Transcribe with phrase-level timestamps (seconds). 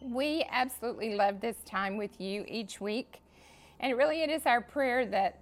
[0.00, 3.20] We absolutely love this time with you each week.
[3.80, 5.40] And really, it is our prayer that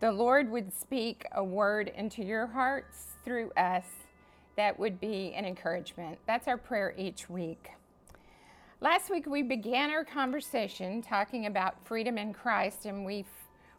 [0.00, 3.84] the Lord would speak a word into your hearts through us
[4.56, 6.18] that would be an encouragement.
[6.26, 7.70] That's our prayer each week.
[8.80, 13.24] Last week, we began our conversation talking about freedom in Christ, and we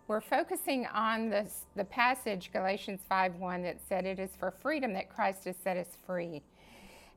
[0.08, 4.94] were focusing on this, the passage, Galatians 5 1, that said, It is for freedom
[4.94, 6.42] that Christ has set us free.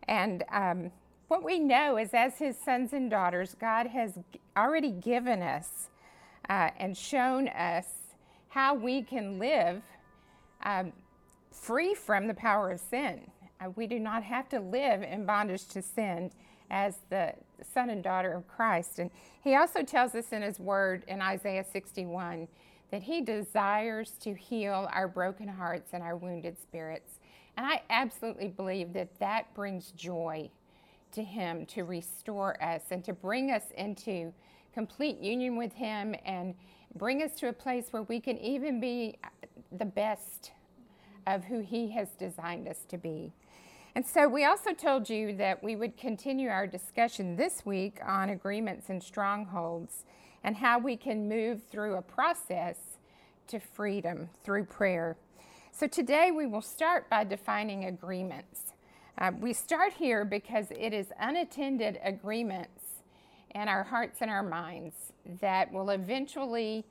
[0.09, 0.91] And um,
[1.31, 4.19] what we know is, as his sons and daughters, God has
[4.57, 5.89] already given us
[6.49, 7.87] uh, and shown us
[8.49, 9.81] how we can live
[10.65, 10.93] um,
[11.53, 13.21] free from the power of sin.
[13.61, 16.33] Uh, we do not have to live in bondage to sin
[16.69, 17.33] as the
[17.73, 18.99] son and daughter of Christ.
[18.99, 19.09] And
[19.45, 22.49] he also tells us in his word in Isaiah 61
[22.91, 27.21] that he desires to heal our broken hearts and our wounded spirits.
[27.57, 30.51] And I absolutely believe that that brings joy
[31.13, 34.33] to Him to restore us and to bring us into
[34.73, 36.55] complete union with Him and
[36.95, 39.19] bring us to a place where we can even be
[39.73, 40.53] the best
[41.27, 43.33] of who He has designed us to be.
[43.95, 48.31] And so we also told you that we would continue our discussion this week on
[48.31, 50.05] agreements and strongholds
[50.45, 52.77] and how we can move through a process
[53.49, 55.17] to freedom through prayer.
[55.73, 58.70] So today we will start by defining agreements.
[59.21, 62.85] Uh, we start here because it is unattended agreements
[63.55, 64.95] in our hearts and our minds
[65.43, 66.87] that will eventually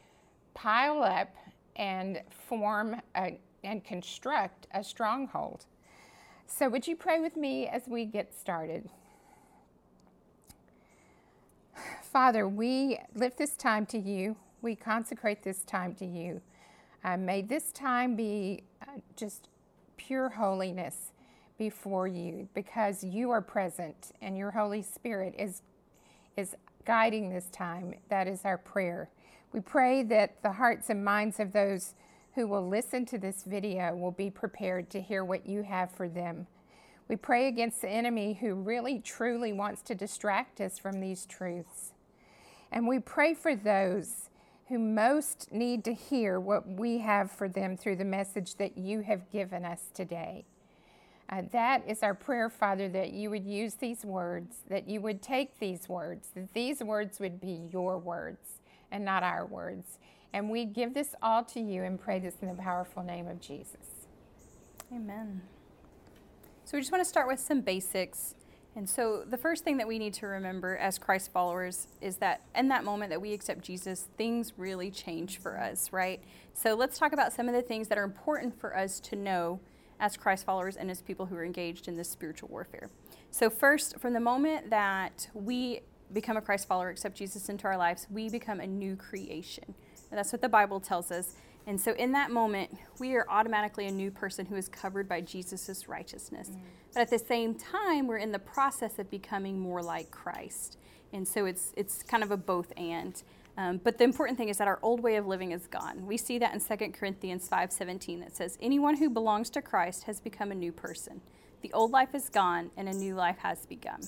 [0.54, 1.36] pile up
[1.76, 5.66] and form a, and construct a stronghold.
[6.46, 8.90] So, would you pray with me as we get started?
[12.04, 14.36] Father, we lift this time to you.
[14.62, 16.42] We consecrate this time to you.
[17.04, 19.48] Uh, may this time be uh, just
[19.98, 21.12] pure holiness
[21.60, 25.62] before you because you are present and your Holy Spirit is,
[26.36, 27.94] is guiding this time.
[28.10, 29.10] That is our prayer.
[29.54, 31.94] We pray that the hearts and minds of those
[32.34, 36.08] who will listen to this video will be prepared to hear what you have for
[36.08, 36.48] them.
[37.08, 41.92] We pray against the enemy who really truly wants to distract us from these truths.
[42.72, 44.30] And we pray for those
[44.70, 49.02] who most need to hear what we have for them through the message that you
[49.02, 50.46] have given us today.
[51.32, 55.22] Uh, that is our prayer, Father, that you would use these words, that you would
[55.22, 58.60] take these words, that these words would be your words
[58.92, 60.00] and not our words.
[60.34, 63.40] And we give this all to you and pray this in the powerful name of
[63.40, 64.08] Jesus.
[64.92, 65.42] Amen.
[66.66, 68.34] So we just want to start with some basics.
[68.76, 72.42] And so the first thing that we need to remember as Christ followers is that
[72.56, 76.24] in that moment that we accept Jesus, things really change for us, right?
[76.54, 79.60] So let's talk about some of the things that are important for us to know
[80.00, 82.90] as Christ followers and as people who are engaged in this spiritual warfare.
[83.32, 85.82] So, first, from the moment that we
[86.14, 89.76] become a Christ follower, accept Jesus into our lives, we become a new creation.
[90.12, 91.36] And that's what the Bible tells us.
[91.68, 95.22] And so, in that moment, we are automatically a new person who is covered by
[95.22, 96.50] Jesus' righteousness.
[96.50, 96.62] Mm.
[96.94, 100.78] But at the same time, we're in the process of becoming more like Christ.
[101.14, 103.22] And so, it's, it's kind of a both and.
[103.60, 106.08] Um, but the important thing is that our old way of living is gone.
[106.08, 110.22] We see that in 2 Corinthians 5:17 that says, "Anyone who belongs to Christ has
[110.22, 111.20] become a new person.
[111.60, 114.04] The old life is gone and a new life has begun."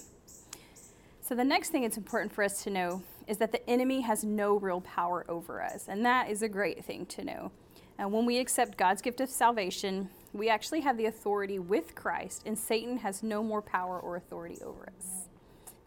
[1.20, 4.24] So the next thing it's important for us to know is that the enemy has
[4.24, 7.52] no real power over us, and that is a great thing to know.
[7.98, 12.44] And when we accept God's gift of salvation, we actually have the authority with Christ,
[12.46, 15.28] and Satan has no more power or authority over us.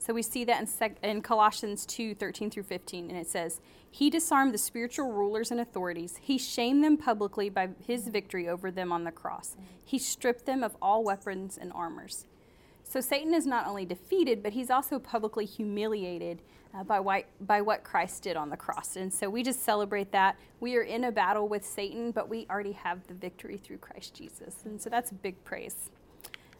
[0.04, 3.62] So we see that in, sec- in Colossians 2 13 through 15, and it says,
[3.90, 6.18] He disarmed the spiritual rulers and authorities.
[6.20, 9.56] He shamed them publicly by his victory over them on the cross.
[9.82, 12.26] He stripped them of all weapons and armors.
[12.82, 16.42] So Satan is not only defeated, but he's also publicly humiliated
[16.74, 18.96] uh, by, why, by what Christ did on the cross.
[18.96, 20.36] And so we just celebrate that.
[20.60, 24.14] We are in a battle with Satan, but we already have the victory through Christ
[24.14, 24.56] Jesus.
[24.66, 25.88] And so that's a big praise.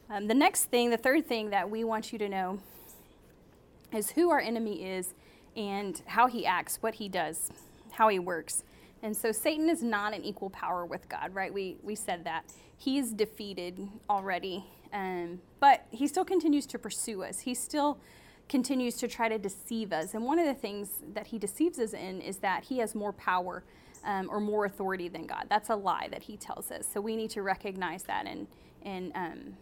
[0.09, 2.59] Um, the next thing, the third thing that we want you to know
[3.93, 5.15] is who our enemy is
[5.57, 7.51] and how he acts, what he does,
[7.93, 8.65] how he works.
[9.03, 11.53] And so Satan is not an equal power with God, right?
[11.53, 12.45] We, we said that.
[12.77, 17.41] He is defeated already, um, but he still continues to pursue us.
[17.41, 17.99] He still
[18.49, 20.15] continues to try to deceive us.
[20.15, 23.13] And one of the things that he deceives us in is that he has more
[23.13, 23.63] power
[24.05, 25.47] um, or more authority than God.
[25.49, 26.87] That's a lie that he tells us.
[26.93, 28.47] So we need to recognize that and,
[28.83, 29.57] and um,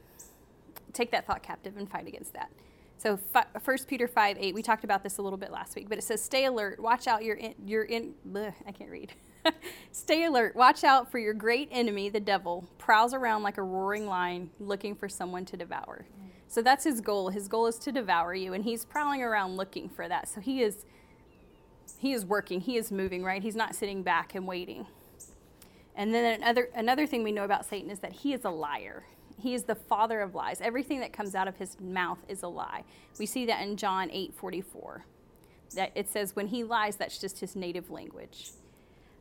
[0.92, 2.50] take that thought captive and fight against that.
[2.98, 3.18] So
[3.60, 6.02] First Peter 5, 8, we talked about this a little bit last week, but it
[6.02, 9.12] says, stay alert, watch out, you're in, you're in bleh, I can't read.
[9.90, 14.06] stay alert, watch out for your great enemy, the devil, prowls around like a roaring
[14.06, 16.06] lion looking for someone to devour.
[16.52, 17.30] So that's his goal.
[17.30, 20.28] His goal is to devour you, and he's prowling around looking for that.
[20.28, 20.84] So he is
[21.98, 23.42] he is working, he is moving, right?
[23.42, 24.86] He's not sitting back and waiting.
[25.96, 29.04] And then another another thing we know about Satan is that he is a liar.
[29.42, 30.60] He is the father of lies.
[30.60, 32.84] Everything that comes out of his mouth is a lie.
[33.18, 35.04] We see that in John 8:44.
[35.74, 38.52] That it says when he lies, that's just his native language.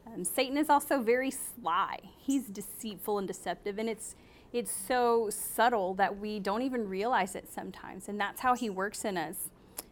[0.06, 2.00] Um, Satan is also very sly.
[2.20, 4.16] He's deceitful and deceptive, and it's
[4.54, 8.10] it's so subtle that we don't even realize it sometimes.
[8.10, 9.50] And that's how he works in us.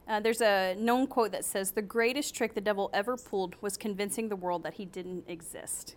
[0.08, 3.78] Uh, there's a known quote that says, The greatest trick the devil ever pulled was
[3.78, 5.96] convincing the world that he didn't exist.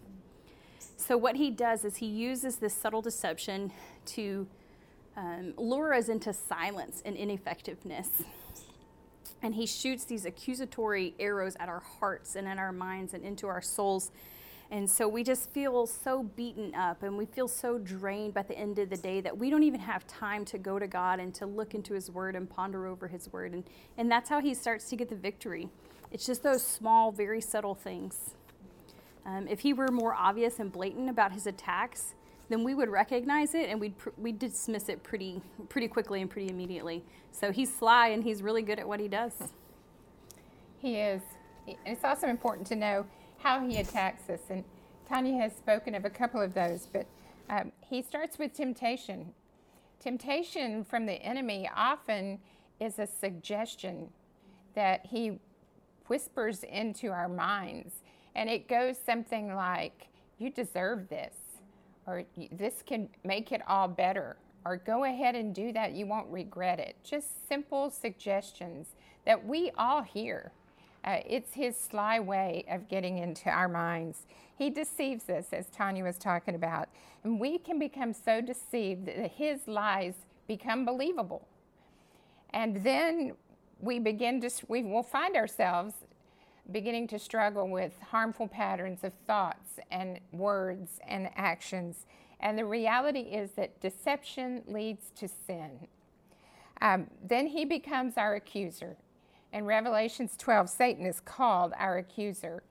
[1.06, 3.72] So, what he does is he uses this subtle deception
[4.06, 4.46] to
[5.16, 8.08] um, lure us into silence and ineffectiveness.
[9.43, 13.49] And he shoots these accusatory arrows at our hearts and in our minds and into
[13.49, 14.12] our souls
[14.72, 18.58] and so we just feel so beaten up and we feel so drained by the
[18.58, 21.34] end of the day that we don't even have time to go to God and
[21.34, 23.52] to look into His Word and ponder over His Word.
[23.52, 23.64] And,
[23.98, 25.69] and that's how He starts to get the victory.
[26.10, 28.31] It's just those small, very subtle things.
[29.24, 32.14] Um, if He were more obvious and blatant about His attacks,
[32.48, 36.30] then we would recognize it and we'd, pr- we'd dismiss it pretty, pretty quickly and
[36.30, 37.02] pretty immediately.
[37.30, 39.32] So He's sly and He's really good at what He does.
[40.78, 41.22] He is.
[41.86, 43.06] It's also important to know
[43.38, 44.40] how he attacks us.
[44.50, 44.64] And
[45.08, 47.06] Tanya has spoken of a couple of those, but
[47.48, 49.32] um, he starts with temptation.
[50.00, 52.38] Temptation from the enemy often
[52.80, 54.08] is a suggestion
[54.74, 55.38] that he
[56.06, 57.94] whispers into our minds.
[58.34, 60.08] And it goes something like,
[60.38, 61.34] You deserve this,
[62.06, 66.29] or this can make it all better, or go ahead and do that, you won't
[66.31, 66.96] regret it.
[67.05, 68.88] Just simple suggestions
[69.25, 70.52] that we all hear.
[71.05, 74.26] Uh, it's his sly way of getting into our minds.
[74.56, 76.88] He deceives us, as Tanya was talking about.
[77.25, 80.14] And we can become so deceived that his lies
[80.46, 81.46] become believable.
[82.50, 83.32] And then
[83.81, 85.94] we begin to, we will find ourselves
[86.70, 92.06] beginning to struggle with harmful patterns of thoughts and words and actions.
[92.40, 95.88] And the reality is that deception leads to sin.
[96.80, 98.96] Um, then he becomes our accuser.
[99.52, 102.62] In Revelations 12, Satan is called our accuser.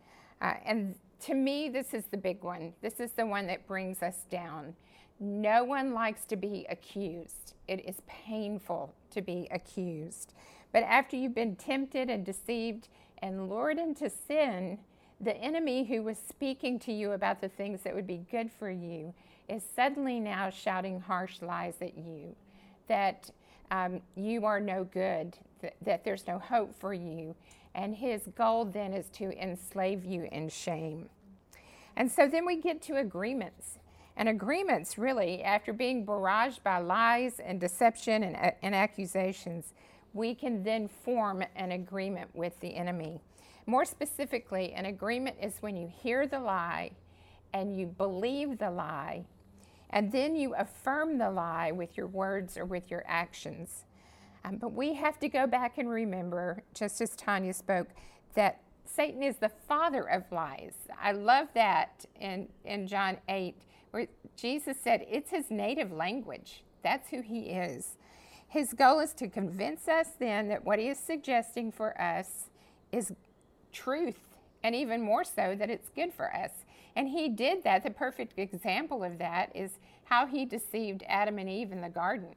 [0.42, 2.74] Uh, and to me, this is the big one.
[2.82, 4.76] This is the one that brings us down.
[5.20, 7.54] No one likes to be accused.
[7.68, 10.34] It is painful to be accused.
[10.74, 12.88] But after you've been tempted and deceived
[13.22, 14.80] and lured into sin,
[15.20, 18.70] the enemy who was speaking to you about the things that would be good for
[18.70, 19.14] you
[19.48, 22.36] is suddenly now shouting harsh lies at you
[22.88, 23.30] that
[23.70, 27.36] um, you are no good, th- that there's no hope for you.
[27.74, 31.10] And his goal then is to enslave you in shame.
[31.96, 33.78] And so then we get to agreements.
[34.18, 39.74] And agreements, really, after being barraged by lies and deception and, uh, and accusations,
[40.14, 43.22] we can then form an agreement with the enemy.
[43.66, 46.92] More specifically, an agreement is when you hear the lie
[47.54, 49.26] and you believe the lie
[49.92, 53.86] and then you affirm the lie with your words or with your actions.
[54.44, 57.90] Um, but we have to go back and remember, just as Tanya spoke,
[58.34, 60.74] that Satan is the father of lies.
[61.02, 63.56] I love that in, in John 8,
[63.92, 66.64] where Jesus said it's his native language.
[66.84, 67.98] That's who he is.
[68.52, 72.50] His goal is to convince us then that what he is suggesting for us
[72.92, 73.14] is
[73.72, 74.20] truth,
[74.62, 76.52] and even more so, that it's good for us.
[76.98, 77.86] And he did that.
[77.86, 82.36] The perfect example of that is how he deceived Adam and Eve in the garden.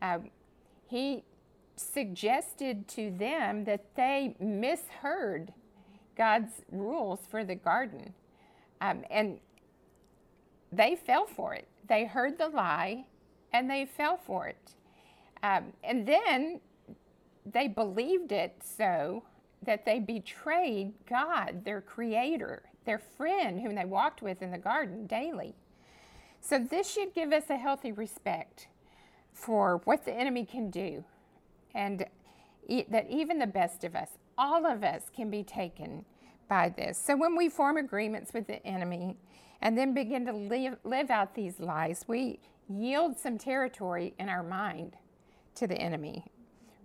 [0.00, 0.18] Uh,
[0.86, 1.24] he
[1.74, 5.52] suggested to them that they misheard
[6.16, 8.14] God's rules for the garden.
[8.80, 9.40] Um, and
[10.70, 11.66] they fell for it.
[11.88, 13.06] They heard the lie
[13.52, 14.74] and they fell for it.
[15.42, 16.60] Um, and then
[17.44, 19.24] they believed it so
[19.64, 25.06] that they betrayed God, their creator, their friend whom they walked with in the garden
[25.06, 25.54] daily.
[26.40, 28.66] So, this should give us a healthy respect
[29.32, 31.04] for what the enemy can do,
[31.74, 32.04] and
[32.88, 36.04] that even the best of us, all of us, can be taken
[36.48, 36.98] by this.
[36.98, 39.16] So, when we form agreements with the enemy
[39.60, 44.42] and then begin to live, live out these lies, we yield some territory in our
[44.42, 44.96] mind
[45.56, 46.24] to the enemy.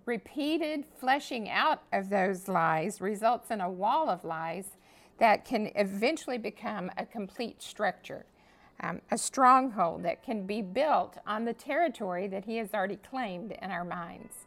[0.06, 4.78] Repeated fleshing out of those lies results in a wall of lies
[5.20, 8.26] that can eventually become a complete structure,
[8.82, 13.54] um, a stronghold that can be built on the territory that He has already claimed
[13.62, 14.46] in our minds.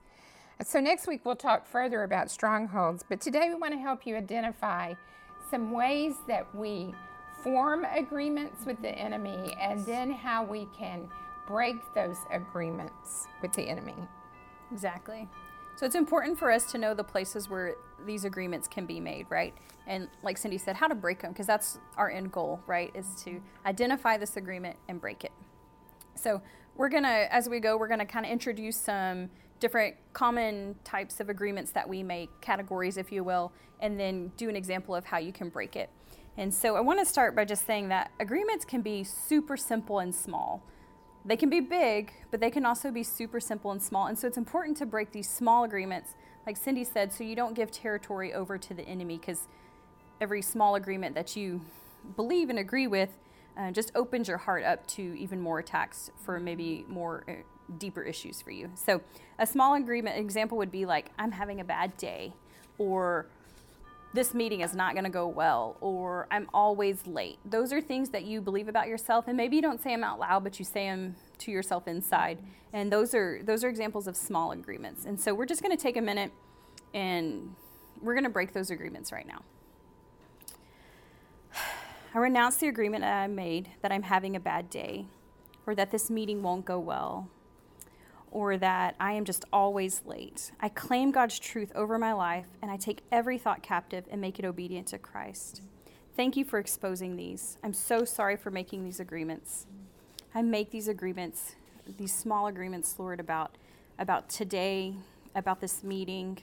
[0.65, 4.17] So, next week we'll talk further about strongholds, but today we want to help you
[4.17, 4.95] identify
[5.51, 6.95] some ways that we
[7.43, 11.09] form agreements with the enemy and then how we can
[11.51, 13.97] break those agreements with the enemy.
[14.73, 15.29] Exactly.
[15.75, 17.75] So it's important for us to know the places where
[18.07, 19.53] these agreements can be made, right?
[19.89, 22.93] And like Cindy said, how to break them, because that's our end goal, right?
[22.95, 25.33] Is to identify this agreement and break it.
[26.15, 26.41] So
[26.77, 29.29] we're to, as we go, we're to kind of introduce some
[29.59, 34.49] different common types of agreements that we make, categories, if you will, and then do
[34.49, 35.91] an example of how you can break it.
[36.37, 39.99] And so I want to start by just saying that agreements can be super simple
[39.99, 40.63] and small.
[41.25, 44.07] They can be big, but they can also be super simple and small.
[44.07, 46.15] And so it's important to break these small agreements,
[46.47, 49.47] like Cindy said, so you don't give territory over to the enemy, because
[50.21, 51.61] every small agreement that you
[52.17, 53.11] believe and agree with
[53.59, 57.33] uh, just opens your heart up to even more attacks for maybe more uh,
[57.79, 58.71] deeper issues for you.
[58.75, 59.03] So,
[59.39, 62.33] a small agreement example would be like, I'm having a bad day,
[62.79, 63.27] or
[64.13, 67.39] this meeting is not going to go well or I'm always late.
[67.45, 70.19] Those are things that you believe about yourself and maybe you don't say them out
[70.19, 72.39] loud but you say them to yourself inside.
[72.73, 75.05] And those are those are examples of small agreements.
[75.05, 76.33] And so we're just going to take a minute
[76.93, 77.55] and
[78.03, 79.43] we're going to break those agreements right now.
[82.15, 85.07] I renounce the agreement that I made that I'm having a bad day
[85.67, 87.29] or that this meeting won't go well
[88.31, 90.53] or that I am just always late.
[90.61, 94.39] I claim God's truth over my life and I take every thought captive and make
[94.39, 95.63] it obedient to Christ.
[96.17, 97.59] Thank you for exposing these.
[97.65, 99.67] I'm so sorry for making these agreements.
[100.35, 101.57] I make these agreements,
[101.99, 103.57] these small agreements, Lord, about
[103.99, 104.95] about today,
[105.35, 106.39] about this meeting,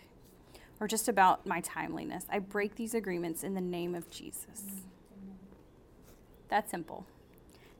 [0.79, 2.25] or just about my timeliness.
[2.29, 4.61] I break these agreements in the name of Jesus.
[6.49, 7.05] That's simple.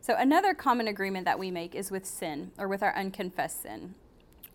[0.08, 3.94] So, another common agreement that we make is with sin or with our unconfessed sin.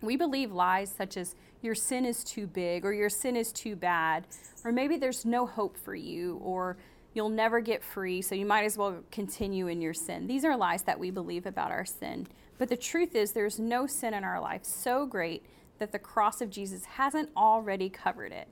[0.00, 3.76] We believe lies such as your sin is too big or your sin is too
[3.76, 4.26] bad,
[4.64, 6.78] or maybe there's no hope for you, or
[7.12, 10.26] you'll never get free, so you might as well continue in your sin.
[10.26, 12.28] These are lies that we believe about our sin.
[12.56, 15.44] But the truth is, there's no sin in our life so great
[15.80, 18.48] that the cross of Jesus hasn't already covered it.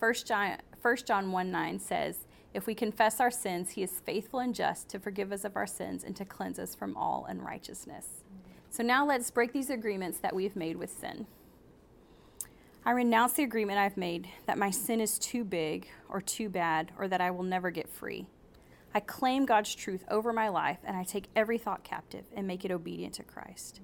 [0.00, 4.40] 1 John, 1 John 1 9 says, if we confess our sins, he is faithful
[4.40, 8.24] and just to forgive us of our sins and to cleanse us from all unrighteousness.
[8.70, 11.26] So now let's break these agreements that we've made with sin.
[12.84, 16.90] I renounce the agreement I've made that my sin is too big or too bad
[16.98, 18.26] or that I will never get free.
[18.94, 22.64] I claim God's truth over my life and I take every thought captive and make
[22.64, 23.80] it obedient to Christ.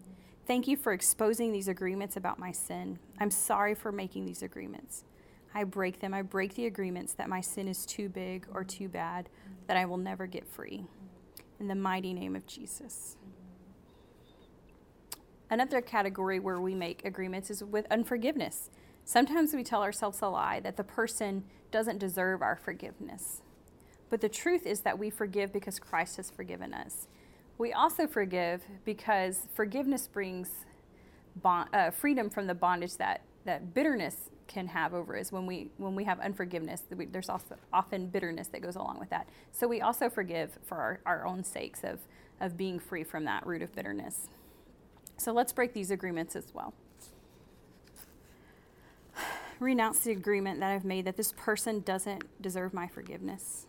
[0.47, 2.99] Thank you for exposing these agreements about my sin.
[3.19, 5.05] I'm sorry for making these agreements.
[5.55, 6.15] I break them.
[6.15, 9.29] I break the agreements that my sin is too big or too bad,
[9.67, 10.87] that I will never get free.
[11.59, 13.17] In the mighty name of Jesus.
[15.51, 18.71] Another category where we make agreements is with unforgiveness.
[19.05, 23.41] Sometimes we tell ourselves a lie that the person doesn't deserve our forgiveness.
[24.11, 27.09] But the truth is that we forgive because Christ has forgiven us.
[27.57, 30.51] We also forgive because forgiveness brings
[31.37, 35.71] bond, uh, freedom from the bondage that, that bitterness can have over us when we
[35.77, 39.29] when we have unforgiveness there's also often bitterness that goes along with that.
[39.53, 42.01] So we also forgive for our, our own sakes of
[42.41, 44.29] of being free from that root of bitterness.
[45.19, 46.75] So let's break these agreements as well.
[49.61, 53.67] Renounce the agreement that i've made that this person doesn't deserve my forgiveness.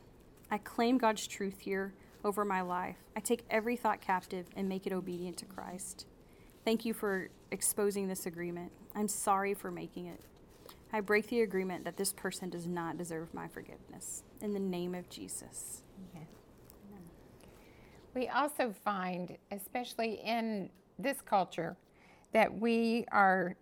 [0.49, 1.93] I claim god's truth here
[2.23, 2.97] over my life.
[3.15, 6.05] I take every thought captive and make it obedient to christ.
[6.65, 8.71] Thank you for exposing this agreement.
[8.95, 10.21] I'm sorry for making it
[10.91, 14.23] I break the agreement that this person does not deserve my forgiveness.
[14.41, 15.83] In the name of Jesus.
[16.11, 16.27] Amen.
[18.15, 21.77] We also find, especially in this culture,
[22.33, 23.55] that we are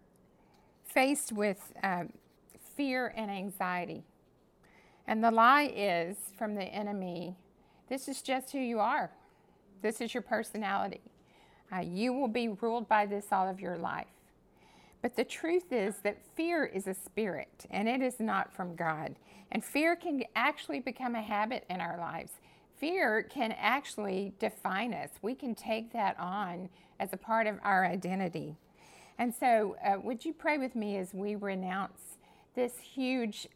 [0.85, 2.11] faced with um,
[2.75, 4.03] fear and anxiety.
[5.05, 7.35] And the lie is from the enemy
[7.89, 9.09] this is just who you are,
[9.81, 11.01] this is your personality.
[11.71, 14.07] Uh, you will be ruled by this all of your life.
[15.01, 19.15] But the truth is that fear is a spirit and it is not from God.
[19.51, 22.31] And fear can actually become a habit in our lives.
[22.77, 25.09] Fear can actually define us.
[25.21, 28.55] We can take that on as a part of our identity.
[29.17, 32.17] And so, uh, would you pray with me as we renounce
[32.55, 33.47] this huge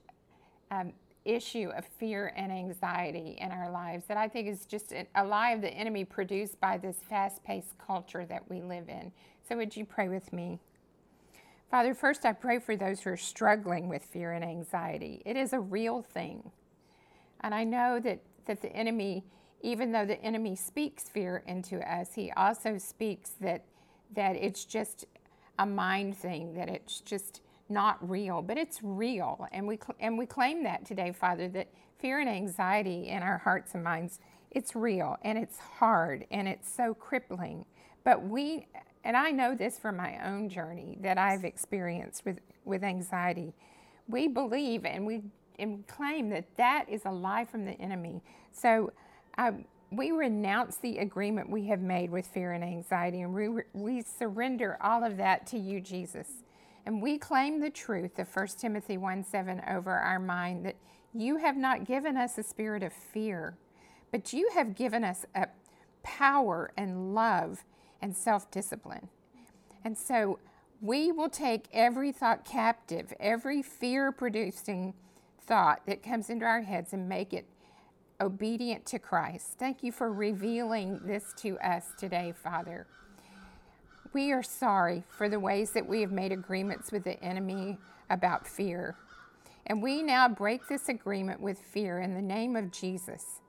[0.71, 0.93] um,
[1.24, 5.51] issue of fear and anxiety in our lives that I think is just a lie
[5.51, 9.12] of the enemy produced by this fast paced culture that we live in?
[9.48, 10.60] So, would you pray with me?
[11.72, 15.22] Father, first I pray for those who are struggling with fear and anxiety.
[15.25, 16.51] It is a real thing.
[17.40, 19.24] And I know that, that the enemy,
[19.62, 23.63] even though the enemy speaks fear into us, he also speaks that,
[24.18, 25.06] that it's just
[25.60, 29.48] a mind thing, that it's just not real, but it's real.
[29.54, 33.75] And we, and we claim that today, Father, that fear and anxiety in our hearts
[33.75, 34.20] and minds,
[34.51, 37.63] it's real and it's hard and it's so crippling.
[38.04, 38.68] But we
[39.03, 43.53] and I know this from my own journey that I've experienced with, with anxiety.
[44.08, 45.22] We believe and we
[45.62, 48.22] and claim that that is a lie from the enemy.
[48.51, 48.91] So
[49.38, 49.51] uh,
[49.91, 54.77] we renounce the agreement we have made with fear and anxiety, and we, we surrender
[54.81, 56.27] all of that to you, Jesus.
[56.86, 60.77] And we claim the truth of 1 Timothy 1 7 over our mind that
[61.13, 63.55] you have not given us a spirit of fear,
[64.12, 65.48] but you have given us a
[66.01, 67.63] power and love
[68.01, 69.10] and self discipline.
[69.84, 70.39] And so
[70.81, 74.93] we will take every thought captive, every fear producing
[75.39, 77.46] thought that comes into our heads and make it
[78.20, 79.55] obedient to Christ.
[79.58, 82.88] Thank you for revealing this to us today, Father.
[84.13, 87.77] We are sorry for the ways that we have made agreements with the enemy
[88.10, 88.96] about fear.
[89.65, 93.39] And we now break this agreement with fear in the name of Jesus.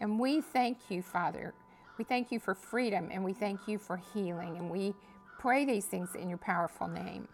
[0.00, 1.54] And we thank you, Father.
[2.00, 4.56] We thank you for freedom and we thank you for healing.
[4.56, 4.94] And we
[5.38, 7.28] pray these things in your powerful name.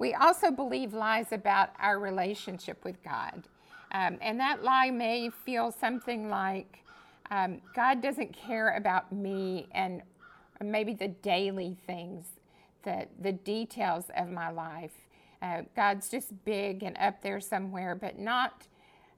[0.00, 3.44] We also believe lies about our relationship with God.
[3.92, 6.82] Um, and that lie may feel something like
[7.30, 10.02] um, God doesn't care about me and
[10.60, 12.24] maybe the daily things,
[12.82, 14.94] the, the details of my life.
[15.40, 18.66] Uh, God's just big and up there somewhere, but not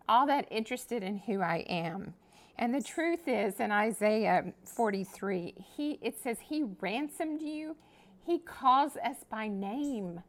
[0.07, 2.13] all that interested in who I am.
[2.59, 7.77] And the truth is, in Isaiah 43, he, it says, He ransomed you,
[8.25, 10.21] He calls us by name.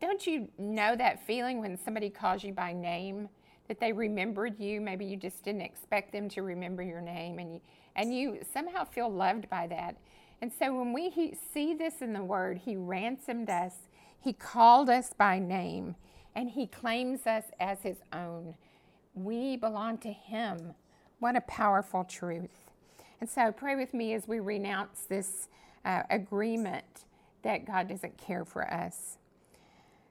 [0.00, 3.28] Don't you know that feeling when somebody calls you by name?
[3.68, 4.80] that they remembered you.
[4.80, 7.60] Maybe you just didn't expect them to remember your name, and you,
[7.94, 9.96] and you somehow feel loved by that.
[10.40, 13.74] And so when we he, see this in the Word, He ransomed us,
[14.20, 15.94] He called us by name,
[16.34, 18.54] and He claims us as His own.
[19.14, 20.74] We belong to Him.
[21.20, 22.70] What a powerful truth.
[23.20, 25.48] And so pray with me as we renounce this
[25.84, 27.04] uh, agreement
[27.42, 29.18] that God doesn't care for us.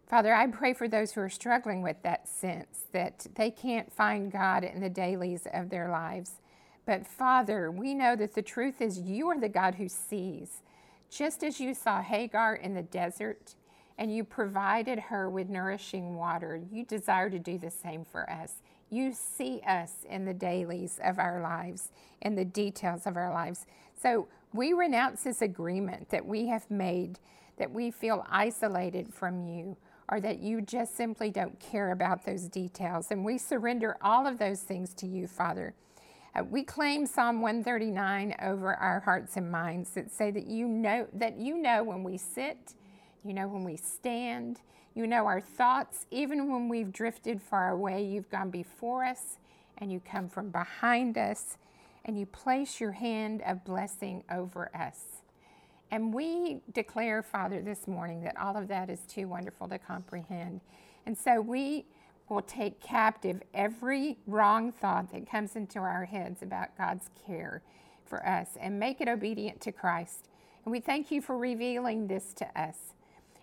[0.08, 4.32] Father, I pray for those who are struggling with that sense that they can't find
[4.32, 6.32] God in the dailies of their lives.
[6.86, 10.62] But Father, we know that the truth is you are the God who sees.
[11.10, 13.56] Just as you saw Hagar in the desert
[13.98, 18.54] and you provided her with nourishing water, you desire to do the same for us.
[18.90, 23.66] You see us in the dailies of our lives, in the details of our lives.
[24.02, 27.20] So we renounce this agreement that we have made
[27.58, 29.76] that we feel isolated from you
[30.10, 33.08] or that you just simply don't care about those details.
[33.12, 35.74] And we surrender all of those things to you, Father.
[36.34, 41.08] Uh, we claim Psalm 139 over our hearts and minds that say that you know
[41.14, 42.76] that you know when we sit,
[43.26, 44.62] you know when we stand,
[44.98, 49.38] you know our thoughts, even when we've drifted far away, you've gone before us
[49.78, 51.60] and you come from behind us
[52.04, 55.22] and you place your hand of blessing over us.
[55.92, 60.62] And we declare, Father, this morning that all of that is too wonderful to comprehend.
[61.06, 61.86] And so we
[62.28, 67.62] will take captive every wrong thought that comes into our heads about God's care
[68.04, 70.28] for us and make it obedient to Christ.
[70.66, 72.96] And we thank you for revealing this to us.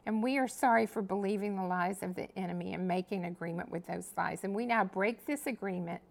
[0.06, 3.86] And we are sorry for believing the lies of the enemy and making agreement with
[3.86, 4.44] those lies.
[4.44, 6.02] And we now break this agreement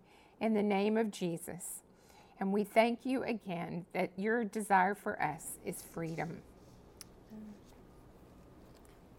[0.41, 1.81] in the name of Jesus.
[2.39, 6.41] And we thank you again that your desire for us is freedom.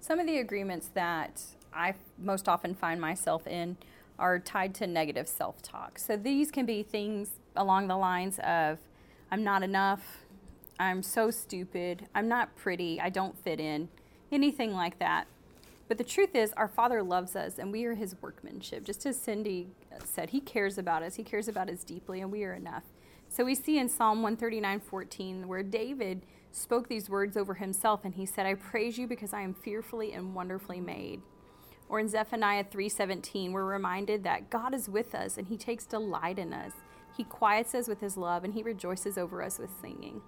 [0.01, 1.41] Some of the agreements that
[1.73, 3.77] I most often find myself in
[4.19, 5.99] are tied to negative self talk.
[5.99, 8.79] So these can be things along the lines of
[9.31, 10.25] I'm not enough,
[10.79, 13.89] I'm so stupid, I'm not pretty, I don't fit in,
[14.33, 15.27] anything like that.
[15.87, 18.85] But the truth is, our Father loves us and we are His workmanship.
[18.85, 19.69] Just as Cindy
[20.05, 22.85] said, He cares about us, He cares about us deeply, and we are enough.
[23.29, 28.15] So we see in Psalm 139 14 where David spoke these words over himself and
[28.15, 31.21] he said, I praise you because I am fearfully and wonderfully made.
[31.89, 36.39] Or in Zephaniah 3:17, we're reminded that God is with us and he takes delight
[36.39, 36.73] in us.
[37.17, 40.23] He quiets us with his love and he rejoices over us with singing.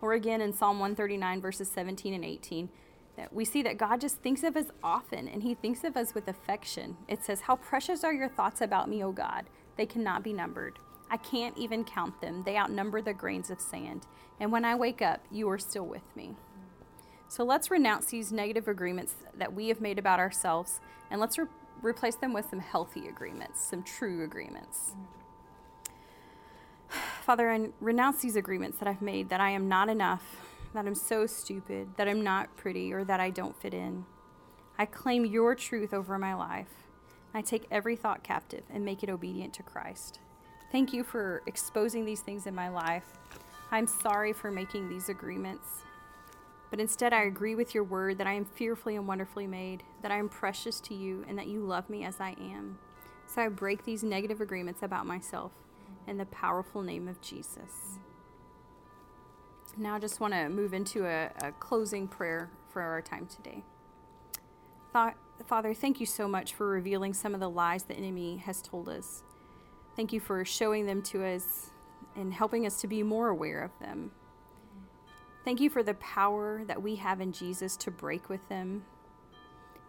[0.00, 2.68] Or again in Psalm 139 verses 17 and 18,
[3.16, 6.14] that we see that God just thinks of us often and he thinks of us
[6.14, 6.96] with affection.
[7.08, 9.46] It says, "How precious are your thoughts about me, O God.
[9.76, 10.78] They cannot be numbered."
[11.12, 12.42] I can't even count them.
[12.42, 14.06] They outnumber the grains of sand.
[14.40, 16.36] And when I wake up, you are still with me.
[17.28, 21.46] So let's renounce these negative agreements that we have made about ourselves and let's re-
[21.82, 24.92] replace them with some healthy agreements, some true agreements.
[27.24, 30.22] Father, I renounce these agreements that I've made that I am not enough,
[30.74, 34.04] that I'm so stupid, that I'm not pretty, or that I don't fit in.
[34.78, 36.88] I claim your truth over my life.
[37.34, 40.18] I take every thought captive and make it obedient to Christ.
[40.70, 43.04] Thank you for exposing these things in my life.
[43.70, 45.66] I'm sorry for making these agreements.
[46.70, 50.10] But instead, I agree with your word that I am fearfully and wonderfully made, that
[50.10, 52.78] I am precious to you, and that you love me as I am.
[53.26, 55.52] So I break these negative agreements about myself
[56.06, 57.98] in the powerful name of Jesus.
[59.76, 63.64] Now, I just want to move into a, a, closing prayer for our time today.
[64.92, 68.88] Father, thank you so much for revealing some of the lies the enemy has told
[68.88, 69.22] us.
[69.96, 71.70] Thank you for showing them to us
[72.16, 74.10] and helping us to be more aware of them.
[75.44, 78.84] Thank you for the power that we have in Jesus to break with them.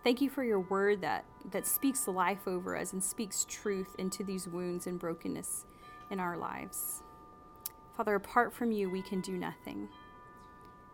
[0.04, 4.24] Thank you for your word that, that speaks life over us and speaks truth into
[4.24, 5.66] these wounds and brokenness
[6.10, 7.03] in our lives.
[7.96, 9.88] Father, apart from you, we can do nothing.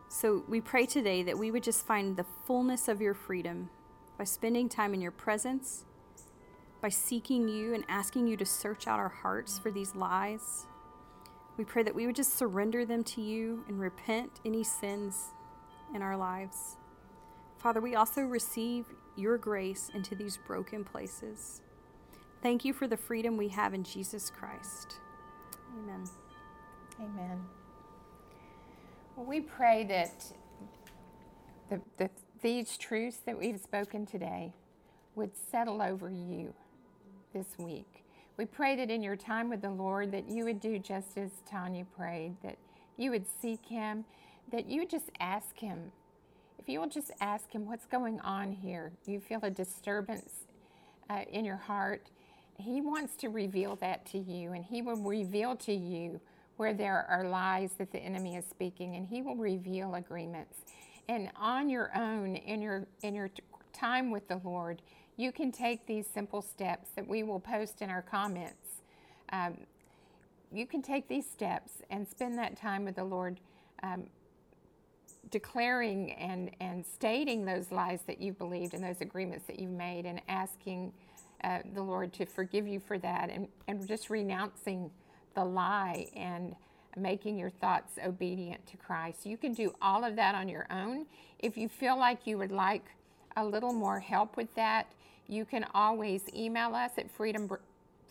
[0.09, 3.69] So we pray today that we would just find the fullness of your freedom
[4.17, 5.85] by spending time in your presence,
[6.81, 10.65] by seeking you and asking you to search out our hearts for these lies
[11.59, 15.33] we pray that we would just surrender them to you and repent any sins
[15.93, 16.77] in our lives.
[17.57, 18.85] Father, we also receive
[19.17, 21.61] your grace into these broken places.
[22.41, 24.99] Thank you for the freedom we have in Jesus Christ.
[25.77, 26.05] Amen.
[27.01, 27.39] Amen.
[29.15, 30.25] Well, we pray that
[31.69, 32.09] the, the,
[32.41, 34.53] these truths that we've spoken today
[35.15, 36.53] would settle over you
[37.33, 38.03] this week.
[38.37, 41.31] We pray that in your time with the Lord that you would do just as
[41.49, 42.57] Tanya prayed, that
[42.97, 44.05] you would seek him,
[44.51, 45.91] that you would just ask him.
[46.57, 50.31] If you will just ask him what's going on here, you feel a disturbance
[51.09, 52.09] uh, in your heart,
[52.57, 56.19] he wants to reveal that to you, and he will reveal to you
[56.59, 60.57] where there are lies that the enemy is speaking, and he will reveal agreements.
[61.07, 63.29] And on your own, in your in your
[63.71, 64.81] time with the Lord,
[65.15, 68.81] you can take these simple steps that we will post in our comments.
[69.31, 69.55] Um,
[70.51, 73.39] you can take these steps and spend that time with the Lord,
[73.81, 74.07] um,
[75.31, 80.05] declaring and, and stating those lies that you've believed and those agreements that you've made,
[80.05, 80.91] and asking
[81.41, 84.91] uh, the Lord to forgive you for that, and, and just renouncing
[85.35, 86.55] the lie and
[86.97, 89.25] making your thoughts obedient to Christ.
[89.25, 91.05] You can do all of that on your own.
[91.39, 92.85] If you feel like you would like
[93.37, 94.87] a little more help with that,
[95.27, 97.49] you can always email us at freedom,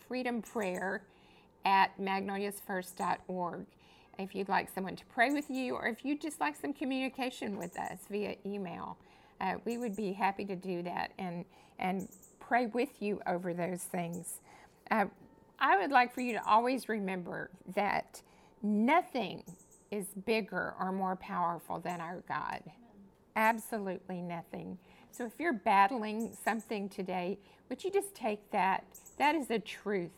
[0.09, 1.01] freedomprayer
[1.65, 3.67] at magnoliasfirst.org
[4.19, 7.57] if you'd like someone to pray with you or if you'd just like some communication
[7.57, 8.97] with us via email.
[9.41, 11.45] Uh, we would be happy to do that and,
[11.79, 12.09] and
[12.41, 14.41] pray with you over those things.
[14.91, 15.05] Uh,
[15.61, 18.23] I would like for you to always remember that
[18.63, 19.43] nothing
[19.91, 22.63] is bigger or more powerful than our God.
[23.35, 24.79] Absolutely nothing.
[25.11, 28.85] So if you're battling something today, would you just take that?
[29.19, 30.11] That is a truth.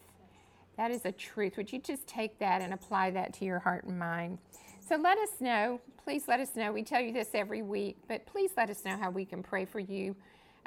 [0.76, 1.56] That is a truth.
[1.56, 4.38] Would you just take that and apply that to your heart and mind?
[4.86, 5.80] So let us know.
[6.02, 6.72] Please let us know.
[6.72, 9.64] We tell you this every week, but please let us know how we can pray
[9.64, 10.16] for you,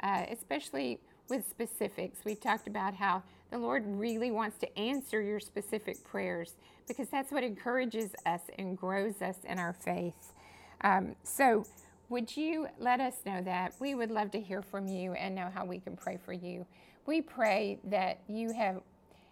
[0.02, 2.20] uh, especially with specifics.
[2.24, 3.22] We've talked about how
[3.54, 6.54] the Lord really wants to answer your specific prayers
[6.88, 10.32] because that's what encourages us and grows us in our faith.
[10.80, 11.64] Um, so,
[12.08, 13.74] would you let us know that?
[13.78, 16.66] We would love to hear from you and know how we can pray for you.
[17.06, 18.82] We pray that you have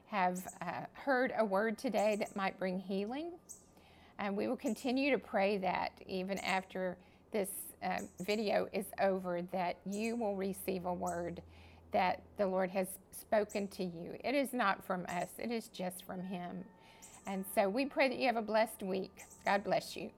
[0.06, 3.32] have uh, heard a word today that might bring healing,
[4.20, 6.96] and we will continue to pray that even after
[7.32, 7.48] this
[7.82, 11.42] uh, video is over, that you will receive a word
[11.92, 14.16] that the Lord has spoken to you.
[14.24, 16.64] It is not from us; it is just from Him.
[17.26, 19.24] And so we pray that you have a blessed week.
[19.44, 20.10] God bless you.